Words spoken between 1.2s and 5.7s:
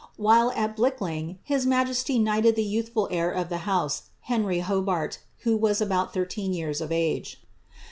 his majesty knighted the youthful of the house, Henry Hobart, who